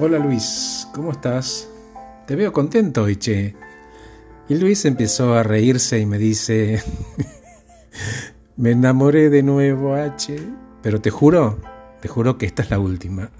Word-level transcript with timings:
Hola 0.00 0.18
Luis, 0.18 0.88
¿cómo 0.92 1.12
estás? 1.12 1.68
Te 2.26 2.34
veo 2.34 2.52
contento 2.52 3.04
hoy, 3.04 3.16
che. 3.16 3.54
Y 4.48 4.56
Luis 4.56 4.84
empezó 4.84 5.34
a 5.34 5.42
reírse 5.42 6.00
y 6.00 6.04
me 6.04 6.18
dice, 6.18 6.82
me 8.56 8.72
enamoré 8.72 9.30
de 9.30 9.42
nuevo, 9.42 9.94
H, 9.94 10.36
pero 10.82 11.00
te 11.00 11.10
juro, 11.10 11.60
te 12.00 12.08
juro 12.08 12.36
que 12.36 12.46
esta 12.46 12.62
es 12.62 12.70
la 12.70 12.78
última. 12.78 13.30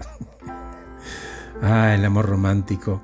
ah, 1.61 1.93
el 1.93 2.05
amor 2.05 2.25
romántico, 2.27 3.03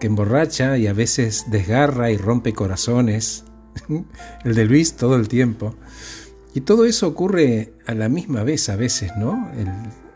que 0.00 0.08
emborracha 0.08 0.76
y 0.76 0.86
a 0.86 0.92
veces 0.92 1.46
desgarra 1.48 2.10
y 2.10 2.16
rompe 2.16 2.52
corazones. 2.52 3.44
el 4.44 4.54
de 4.54 4.64
Luis 4.64 4.96
todo 4.96 5.16
el 5.16 5.28
tiempo. 5.28 5.76
Y 6.54 6.62
todo 6.62 6.84
eso 6.84 7.06
ocurre 7.06 7.72
a 7.86 7.94
la 7.94 8.08
misma 8.08 8.42
vez 8.42 8.68
a 8.68 8.76
veces, 8.76 9.12
¿no? 9.16 9.50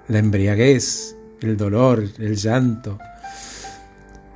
la 0.09 0.19
embriaguez, 0.19 1.17
el 1.41 1.57
dolor, 1.57 2.05
el 2.19 2.37
llanto. 2.37 2.99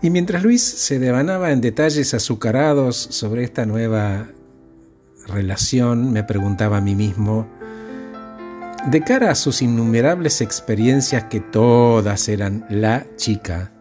Y 0.00 0.10
mientras 0.10 0.42
Luis 0.44 0.62
se 0.62 0.98
devanaba 0.98 1.50
en 1.50 1.60
detalles 1.60 2.14
azucarados 2.14 2.96
sobre 2.96 3.42
esta 3.42 3.66
nueva 3.66 4.28
relación, 5.26 6.12
me 6.12 6.22
preguntaba 6.22 6.78
a 6.78 6.80
mí 6.80 6.94
mismo, 6.94 7.48
de 8.86 9.02
cara 9.02 9.32
a 9.32 9.34
sus 9.34 9.60
innumerables 9.60 10.40
experiencias 10.40 11.24
que 11.24 11.40
todas 11.40 12.28
eran 12.28 12.64
la 12.70 13.06
chica, 13.16 13.72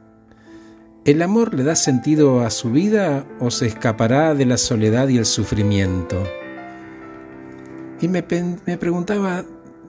¿el 1.06 1.22
amor 1.22 1.54
le 1.54 1.64
da 1.64 1.76
sentido 1.76 2.42
a 2.42 2.50
su 2.50 2.72
vida 2.72 3.26
o 3.40 3.52
se 3.52 3.68
escapará 3.68 4.34
de 4.34 4.48
la 4.48 4.58
soledad 4.58 5.08
y 5.10 5.20
el 5.20 5.26
sufrimiento? 5.26 6.22
Y 8.02 8.08
me, 8.08 8.24
me 8.66 8.78
preguntaba, 8.78 9.44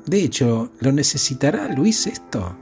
de 0.07 0.23
hecho, 0.23 0.73
¿lo 0.80 0.93
necesitará 0.93 1.69
Luis 1.69 2.07
esto? 2.07 2.57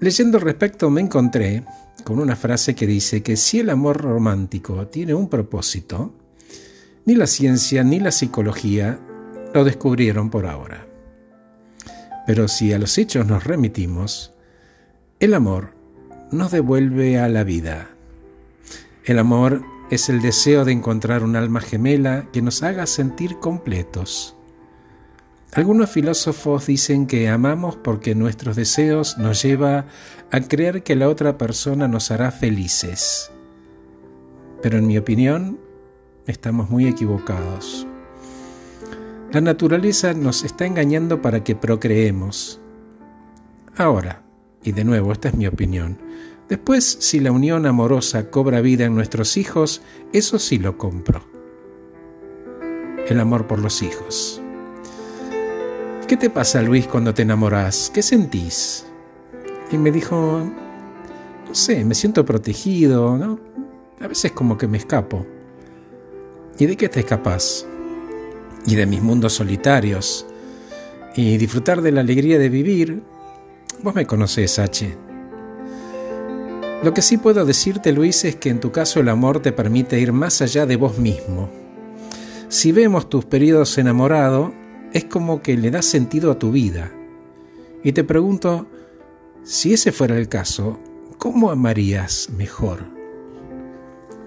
Leyendo 0.00 0.38
al 0.38 0.44
respecto 0.44 0.90
me 0.90 1.00
encontré 1.00 1.64
con 2.04 2.20
una 2.20 2.36
frase 2.36 2.74
que 2.74 2.86
dice 2.86 3.22
que 3.22 3.36
si 3.36 3.60
el 3.60 3.70
amor 3.70 4.00
romántico 4.00 4.86
tiene 4.86 5.12
un 5.12 5.28
propósito, 5.28 6.14
ni 7.04 7.14
la 7.14 7.26
ciencia 7.26 7.82
ni 7.84 8.00
la 8.00 8.12
psicología 8.12 9.00
lo 9.52 9.64
descubrieron 9.64 10.30
por 10.30 10.46
ahora. 10.46 10.86
Pero 12.26 12.48
si 12.48 12.72
a 12.72 12.78
los 12.78 12.96
hechos 12.96 13.26
nos 13.26 13.44
remitimos, 13.44 14.32
el 15.20 15.34
amor 15.34 15.74
nos 16.30 16.50
devuelve 16.50 17.18
a 17.18 17.28
la 17.28 17.44
vida. 17.44 17.90
El 19.04 19.18
amor 19.18 19.64
es 19.90 20.08
el 20.08 20.20
deseo 20.20 20.64
de 20.64 20.72
encontrar 20.72 21.22
un 21.22 21.36
alma 21.36 21.60
gemela 21.60 22.26
que 22.32 22.42
nos 22.42 22.62
haga 22.62 22.86
sentir 22.86 23.38
completos. 23.38 24.36
Algunos 25.54 25.90
filósofos 25.90 26.66
dicen 26.66 27.06
que 27.06 27.28
amamos 27.28 27.76
porque 27.76 28.14
nuestros 28.14 28.54
deseos 28.54 29.16
nos 29.16 29.42
lleva 29.42 29.86
a 30.30 30.40
creer 30.40 30.82
que 30.82 30.94
la 30.94 31.08
otra 31.08 31.38
persona 31.38 31.88
nos 31.88 32.10
hará 32.10 32.30
felices. 32.30 33.32
Pero 34.62 34.76
en 34.76 34.86
mi 34.86 34.98
opinión, 34.98 35.58
estamos 36.26 36.68
muy 36.68 36.86
equivocados. 36.86 37.86
La 39.32 39.40
naturaleza 39.40 40.12
nos 40.12 40.44
está 40.44 40.66
engañando 40.66 41.22
para 41.22 41.42
que 41.44 41.54
procreemos. 41.54 42.60
Ahora, 43.76 44.22
y 44.62 44.72
de 44.72 44.84
nuevo, 44.84 45.12
esta 45.12 45.28
es 45.28 45.34
mi 45.34 45.46
opinión, 45.46 45.98
después 46.48 46.98
si 47.00 47.20
la 47.20 47.32
unión 47.32 47.66
amorosa 47.66 48.30
cobra 48.30 48.60
vida 48.60 48.84
en 48.84 48.94
nuestros 48.94 49.36
hijos, 49.36 49.82
eso 50.12 50.38
sí 50.38 50.58
lo 50.58 50.78
compro. 50.78 51.24
El 53.06 53.20
amor 53.20 53.46
por 53.46 53.58
los 53.58 53.82
hijos. 53.82 54.40
¿Qué 56.06 56.16
te 56.16 56.30
pasa, 56.30 56.62
Luis, 56.62 56.86
cuando 56.86 57.12
te 57.12 57.22
enamoras? 57.22 57.90
¿Qué 57.92 58.02
sentís? 58.02 58.86
Y 59.70 59.76
me 59.76 59.90
dijo, 59.90 60.42
no 61.46 61.54
sé, 61.54 61.84
me 61.84 61.94
siento 61.94 62.24
protegido, 62.24 63.18
¿no? 63.18 63.38
A 64.00 64.06
veces 64.06 64.32
como 64.32 64.56
que 64.56 64.66
me 64.66 64.78
escapo. 64.78 65.26
¿Y 66.58 66.66
de 66.66 66.76
qué 66.76 66.88
te 66.88 67.00
escapas? 67.00 67.66
Y 68.66 68.74
de 68.74 68.86
mis 68.86 69.02
mundos 69.02 69.34
solitarios. 69.34 70.26
Y 71.14 71.36
disfrutar 71.36 71.82
de 71.82 71.92
la 71.92 72.00
alegría 72.00 72.38
de 72.38 72.48
vivir. 72.48 73.02
Vos 73.82 73.94
me 73.94 74.06
conocés, 74.06 74.58
H. 74.58 75.07
Lo 76.82 76.94
que 76.94 77.02
sí 77.02 77.16
puedo 77.16 77.44
decirte, 77.44 77.90
Luis, 77.92 78.24
es 78.24 78.36
que 78.36 78.50
en 78.50 78.60
tu 78.60 78.70
caso 78.70 79.00
el 79.00 79.08
amor 79.08 79.40
te 79.40 79.50
permite 79.50 79.98
ir 79.98 80.12
más 80.12 80.40
allá 80.42 80.64
de 80.64 80.76
vos 80.76 80.98
mismo. 80.98 81.50
Si 82.48 82.70
vemos 82.70 83.10
tus 83.10 83.24
periodos 83.24 83.76
enamorado, 83.78 84.54
es 84.92 85.04
como 85.04 85.42
que 85.42 85.56
le 85.56 85.72
das 85.72 85.86
sentido 85.86 86.30
a 86.30 86.38
tu 86.38 86.52
vida. 86.52 86.92
Y 87.82 87.92
te 87.92 88.04
pregunto, 88.04 88.68
si 89.42 89.74
ese 89.74 89.90
fuera 89.90 90.16
el 90.16 90.28
caso, 90.28 90.78
¿cómo 91.18 91.50
amarías 91.50 92.30
mejor? 92.30 92.84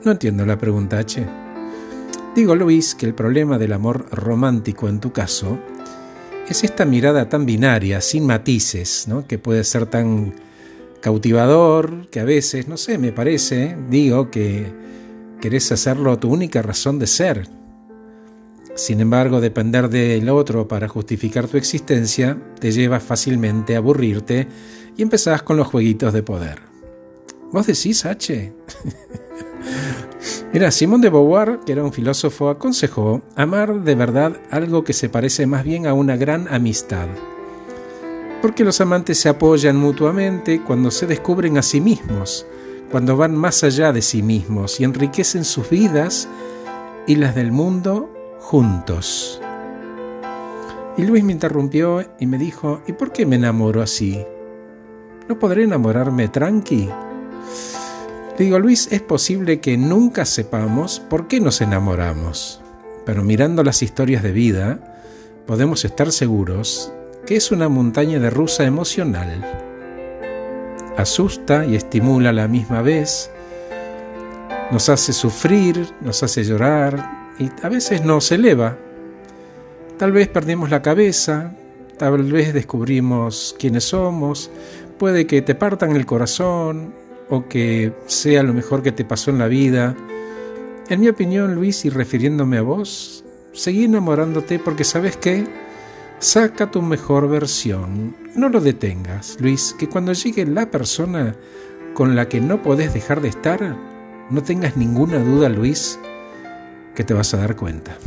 No 0.03 0.11
entiendo 0.11 0.45
la 0.45 0.57
pregunta 0.57 0.99
H. 0.99 1.25
Digo, 2.35 2.55
Luis, 2.55 2.95
que 2.95 3.05
el 3.05 3.13
problema 3.13 3.57
del 3.57 3.71
amor 3.71 4.07
romántico 4.11 4.89
en 4.89 4.99
tu 4.99 5.13
caso 5.13 5.57
es 6.49 6.65
esta 6.65 6.83
mirada 6.83 7.29
tan 7.29 7.45
binaria, 7.45 8.01
sin 8.01 8.25
matices, 8.25 9.07
¿no? 9.07 9.25
que 9.25 9.37
puede 9.37 9.63
ser 9.63 9.85
tan 9.85 10.33
cautivador, 11.01 12.07
que 12.09 12.19
a 12.19 12.23
veces, 12.23 12.67
no 12.67 12.77
sé, 12.77 12.97
me 12.97 13.11
parece, 13.11 13.75
digo, 13.89 14.31
que 14.31 14.71
querés 15.41 15.71
hacerlo 15.71 16.17
tu 16.19 16.29
única 16.31 16.61
razón 16.61 16.99
de 16.99 17.07
ser, 17.07 17.47
sin 18.75 19.01
embargo, 19.01 19.41
depender 19.41 19.89
del 19.89 20.29
otro 20.29 20.67
para 20.67 20.87
justificar 20.87 21.47
tu 21.47 21.57
existencia 21.57 22.37
te 22.59 22.71
lleva 22.71 22.99
fácilmente 22.99 23.75
a 23.75 23.79
aburrirte 23.79 24.47
y 24.95 25.01
empezás 25.01 25.43
con 25.43 25.57
los 25.57 25.67
jueguitos 25.67 26.13
de 26.13 26.23
poder. 26.23 26.59
¿Vos 27.51 27.67
decís, 27.67 28.05
H? 28.05 28.53
Mira, 30.53 30.71
Simón 30.71 31.01
de 31.01 31.09
Beauvoir, 31.09 31.59
que 31.65 31.73
era 31.73 31.83
un 31.83 31.91
filósofo, 31.91 32.49
aconsejó 32.49 33.21
amar 33.35 33.83
de 33.83 33.95
verdad 33.95 34.37
algo 34.51 34.83
que 34.83 34.93
se 34.93 35.09
parece 35.09 35.45
más 35.47 35.63
bien 35.63 35.85
a 35.85 35.93
una 35.93 36.15
gran 36.15 36.47
amistad. 36.47 37.07
Porque 38.41 38.63
los 38.63 38.81
amantes 38.81 39.19
se 39.19 39.29
apoyan 39.29 39.77
mutuamente 39.77 40.61
cuando 40.61 40.89
se 40.89 41.05
descubren 41.05 41.59
a 41.59 41.61
sí 41.61 41.79
mismos, 41.79 42.45
cuando 42.89 43.15
van 43.15 43.35
más 43.35 43.63
allá 43.63 43.93
de 43.93 44.01
sí 44.01 44.23
mismos 44.23 44.79
y 44.79 44.83
enriquecen 44.83 45.45
sus 45.45 45.69
vidas 45.69 46.27
y 47.05 47.15
las 47.15 47.35
del 47.35 47.51
mundo 47.51 48.11
juntos. 48.39 49.39
Y 50.97 51.03
Luis 51.03 51.23
me 51.23 51.33
interrumpió 51.33 52.03
y 52.19 52.25
me 52.25 52.39
dijo, 52.39 52.81
¿y 52.87 52.93
por 52.93 53.11
qué 53.11 53.25
me 53.25 53.35
enamoro 53.35 53.81
así? 53.81 54.25
¿No 55.29 55.37
podré 55.37 55.63
enamorarme 55.63 56.27
tranqui? 56.27 56.89
Le 58.37 58.45
digo, 58.45 58.57
Luis, 58.59 58.91
es 58.91 59.01
posible 59.01 59.61
que 59.61 59.77
nunca 59.77 60.25
sepamos 60.25 60.99
por 60.99 61.27
qué 61.27 61.39
nos 61.39 61.61
enamoramos, 61.61 62.61
pero 63.05 63.23
mirando 63.23 63.63
las 63.63 63.83
historias 63.83 64.23
de 64.23 64.31
vida, 64.31 64.97
podemos 65.45 65.85
estar 65.85 66.11
seguros 66.11 66.91
que 67.25 67.35
es 67.35 67.51
una 67.51 67.69
montaña 67.69 68.19
de 68.19 68.29
rusa 68.29 68.63
emocional. 68.65 69.43
Asusta 70.97 71.65
y 71.65 71.75
estimula 71.75 72.29
a 72.29 72.33
la 72.33 72.47
misma 72.47 72.81
vez, 72.81 73.31
nos 74.71 74.89
hace 74.89 75.13
sufrir, 75.13 75.87
nos 76.01 76.23
hace 76.23 76.43
llorar, 76.43 77.33
y 77.39 77.49
a 77.63 77.69
veces 77.69 78.03
nos 78.03 78.31
eleva. 78.31 78.77
Tal 79.97 80.11
vez 80.11 80.27
perdimos 80.27 80.69
la 80.69 80.81
cabeza, 80.81 81.53
tal 81.97 82.23
vez 82.23 82.53
descubrimos 82.53 83.55
quiénes 83.59 83.85
somos, 83.85 84.49
puede 84.97 85.27
que 85.27 85.41
te 85.41 85.55
partan 85.55 85.95
el 85.95 86.05
corazón 86.05 86.93
o 87.29 87.47
que 87.47 87.93
sea 88.07 88.43
lo 88.43 88.53
mejor 88.53 88.83
que 88.83 88.91
te 88.91 89.05
pasó 89.05 89.31
en 89.31 89.39
la 89.39 89.47
vida. 89.47 89.95
En 90.89 90.99
mi 90.99 91.07
opinión, 91.07 91.55
Luis, 91.55 91.85
y 91.85 91.89
refiriéndome 91.89 92.57
a 92.57 92.61
vos, 92.61 93.23
seguí 93.53 93.85
enamorándote 93.85 94.59
porque 94.59 94.83
sabes 94.83 95.17
qué, 95.17 95.45
saca 96.21 96.69
tu 96.69 96.81
mejor 96.81 97.27
versión. 97.27 98.15
No 98.35 98.47
lo 98.47 98.61
detengas, 98.61 99.37
Luis, 99.41 99.75
que 99.77 99.89
cuando 99.89 100.13
llegue 100.13 100.45
la 100.45 100.69
persona 100.69 101.35
con 101.95 102.15
la 102.15 102.29
que 102.29 102.39
no 102.39 102.61
podés 102.61 102.93
dejar 102.93 103.21
de 103.21 103.27
estar, 103.27 103.75
no 104.29 104.43
tengas 104.43 104.77
ninguna 104.77 105.17
duda, 105.17 105.49
Luis, 105.49 105.99
que 106.95 107.03
te 107.03 107.13
vas 107.13 107.33
a 107.33 107.37
dar 107.37 107.55
cuenta. 107.55 107.97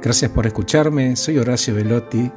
Gracias 0.00 0.30
por 0.30 0.46
escucharme, 0.46 1.16
soy 1.16 1.38
Horacio 1.38 1.74
Velotti 1.74 2.30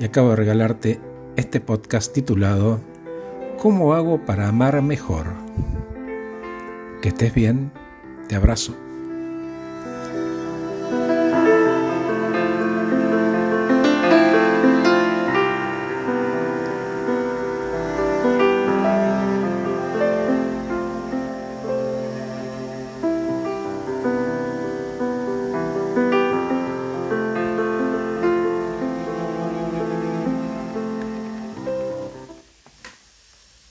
y 0.00 0.04
acabo 0.04 0.30
de 0.30 0.36
regalarte 0.36 1.00
este 1.36 1.60
podcast 1.60 2.12
titulado 2.12 2.80
¿Cómo 3.58 3.92
hago 3.94 4.24
para 4.24 4.48
amar 4.48 4.80
mejor? 4.82 5.26
Que 7.02 7.08
estés 7.08 7.34
bien, 7.34 7.70
te 8.28 8.34
abrazo. 8.34 8.89